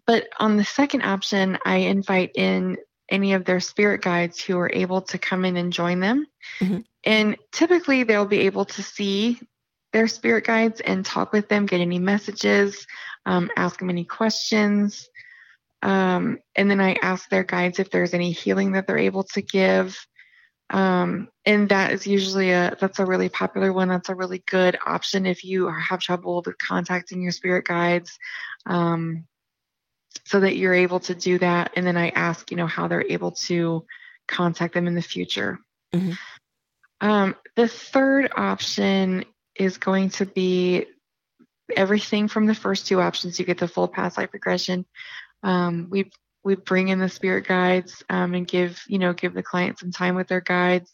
[0.06, 4.70] But on the second option i invite in any of their spirit guides who are
[4.72, 6.26] able to come in and join them.
[6.60, 6.78] Mm-hmm.
[7.04, 9.40] and typically they'll be able to see
[9.92, 12.86] their spirit guides and talk with them get any messages
[13.26, 15.08] um, ask them any questions.
[15.82, 19.40] Um, and then i ask their guides if there's any healing that they're able to
[19.40, 19.96] give
[20.70, 23.88] um, and that is usually a that's a really popular one.
[23.88, 28.18] That's a really good option if you have trouble with contacting your spirit guides
[28.66, 29.24] um,
[30.24, 31.72] so that you're able to do that.
[31.74, 33.84] And then i ask you know how they're able to
[34.28, 35.58] contact them in the future.
[35.92, 36.12] Mm-hmm.
[37.00, 39.24] um, the third option
[39.56, 40.86] is going to be
[41.76, 43.40] everything from the first two options.
[43.40, 44.86] You get the full past life regression.
[45.42, 46.12] Um, we
[46.44, 49.92] we bring in the spirit guides um, and give you know give the client some
[49.92, 50.92] time with their guides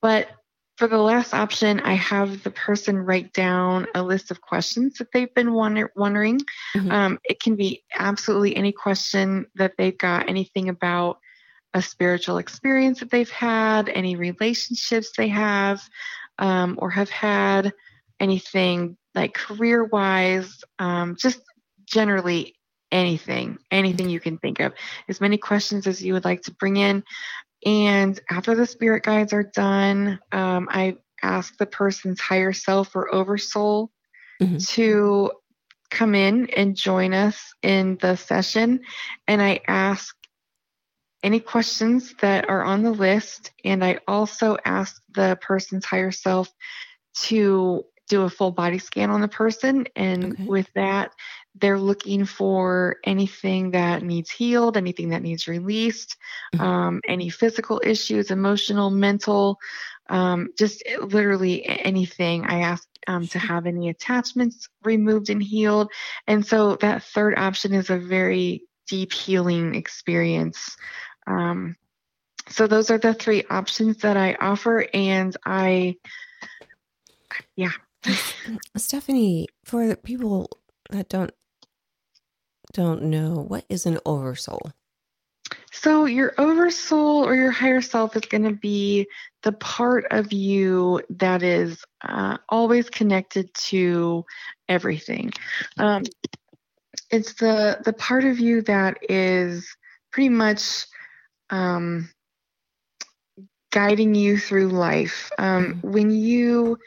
[0.00, 0.28] but
[0.76, 5.08] for the last option i have the person write down a list of questions that
[5.12, 6.40] they've been wonder- wondering
[6.76, 6.90] mm-hmm.
[6.90, 11.18] um, it can be absolutely any question that they've got anything about
[11.74, 15.82] a spiritual experience that they've had any relationships they have
[16.38, 17.72] um, or have had
[18.20, 21.40] anything like career wise um, just
[21.84, 22.57] generally
[22.90, 24.72] anything, anything you can think of,
[25.08, 27.04] as many questions as you would like to bring in.
[27.64, 33.12] And after the spirit guides are done, um, I ask the person's higher self or
[33.12, 33.90] oversoul
[34.40, 34.58] mm-hmm.
[34.58, 35.32] to
[35.90, 38.80] come in and join us in the session.
[39.26, 40.14] And I ask
[41.22, 43.50] any questions that are on the list.
[43.64, 46.48] And I also ask the person's higher self
[47.22, 49.86] to do a full body scan on the person.
[49.96, 50.44] And okay.
[50.44, 51.12] with that,
[51.54, 56.16] they're looking for anything that needs healed, anything that needs released,
[56.54, 56.64] mm-hmm.
[56.64, 59.58] um, any physical issues, emotional, mental,
[60.08, 62.44] um, just literally anything.
[62.44, 65.90] I ask um, to have any attachments removed and healed.
[66.26, 70.76] And so that third option is a very deep healing experience.
[71.26, 71.76] Um,
[72.48, 74.86] so those are the three options that I offer.
[74.94, 75.96] And I,
[77.56, 77.72] yeah.
[78.76, 80.48] Stephanie, for people
[80.90, 81.32] that don't
[82.72, 84.72] don't know, what is an oversoul?
[85.72, 89.06] So, your oversoul or your higher self is going to be
[89.42, 94.24] the part of you that is uh, always connected to
[94.68, 95.32] everything.
[95.78, 96.04] Um,
[97.10, 99.74] it's the the part of you that is
[100.10, 100.86] pretty much
[101.50, 102.10] um,
[103.70, 105.30] guiding you through life.
[105.38, 105.90] Um, mm-hmm.
[105.90, 106.78] when you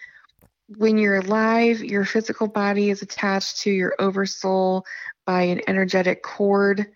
[0.77, 4.85] when you're alive, your physical body is attached to your oversoul
[5.25, 6.87] by an energetic cord.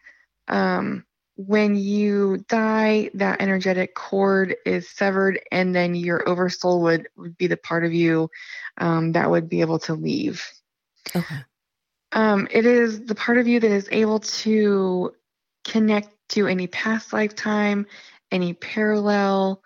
[0.47, 1.05] Um,
[1.37, 7.47] when you die, that energetic cord is severed, and then your oversoul would, would be
[7.47, 8.29] the part of you
[8.77, 10.45] um, that would be able to leave.
[11.15, 11.35] Okay.
[12.13, 15.13] Um, it is the part of you that is able to
[15.65, 17.85] connect to any past lifetime,
[18.31, 19.61] any parallel,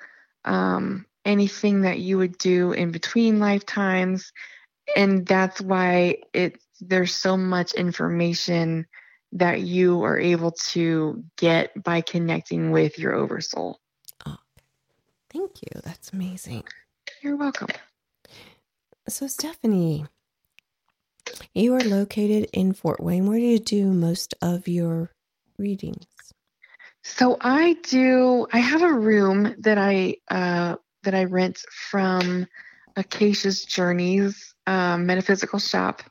[0.45, 4.33] um, anything that you would do in between lifetimes.
[4.95, 8.87] And that's why it there's so much information
[9.33, 13.79] that you are able to get by connecting with your oversoul.
[14.25, 14.37] Oh,
[15.29, 15.81] thank you.
[15.83, 16.63] That's amazing.
[17.21, 17.67] You're welcome.
[19.07, 20.05] So, Stephanie,
[21.53, 23.27] you are located in Fort Wayne.
[23.27, 25.11] Where do you do most of your
[25.57, 26.05] readings?
[27.03, 28.47] So I do.
[28.51, 32.47] I have a room that I uh, that I rent from
[32.97, 36.03] Acacia's Journeys um, Metaphysical Shop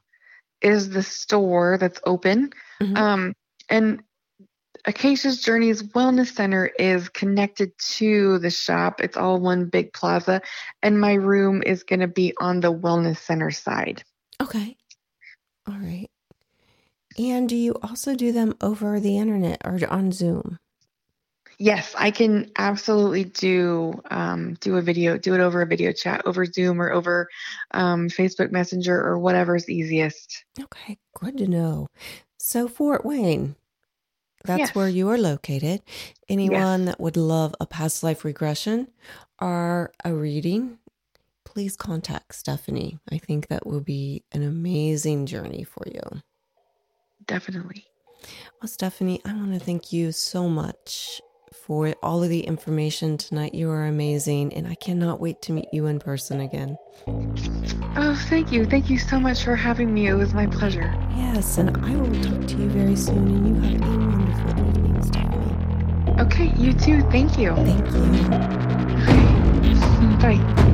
[0.61, 2.51] is the store that's open.
[2.83, 2.97] Mm-hmm.
[2.97, 3.35] Um,
[3.69, 4.03] and
[4.87, 9.01] Acacia's Journeys Wellness Center is connected to the shop.
[9.01, 10.41] It's all one big plaza.
[10.83, 14.03] And my room is going to be on the Wellness Center side.
[14.41, 14.77] Okay.
[15.69, 16.11] All right.
[17.19, 20.59] And do you also do them over the internet or on Zoom?
[21.61, 26.23] Yes, I can absolutely do um, do a video, do it over a video chat,
[26.25, 27.29] over Zoom or over
[27.73, 30.45] um, Facebook Messenger or whatever's easiest.
[30.61, 31.89] Okay, good to know.
[32.37, 33.57] So Fort Wayne,
[34.45, 34.75] that's yes.
[34.77, 35.83] where you are located.
[36.29, 36.87] Anyone yes.
[36.87, 38.87] that would love a past life regression
[39.41, 40.79] or a reading,
[41.45, 43.01] please contact Stephanie.
[43.11, 46.23] I think that will be an amazing journey for you.
[47.27, 47.85] Definitely.
[48.61, 51.21] Well, Stephanie, I want to thank you so much
[51.53, 53.55] for all of the information tonight.
[53.55, 56.77] You are amazing, and I cannot wait to meet you in person again.
[57.97, 58.65] Oh, thank you.
[58.65, 60.09] Thank you so much for having me.
[60.09, 60.95] It was my pleasure.
[61.17, 65.03] Yes, and I will talk to you very soon, and you have a wonderful evening,
[65.03, 66.21] Stephanie.
[66.21, 67.03] Okay, you too.
[67.11, 67.55] Thank you.
[70.21, 70.68] Thank you.